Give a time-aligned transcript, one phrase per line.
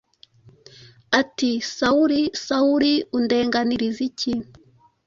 [1.19, 4.33] ati: “Sawuli, Sawuli, undenganiriza iki?”